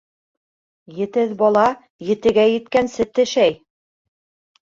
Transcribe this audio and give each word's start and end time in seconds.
Етеҙ 0.99 1.35
бала 1.41 1.65
етегә 2.07 2.47
еткәнсе 2.53 3.07
тешәй. 3.21 3.55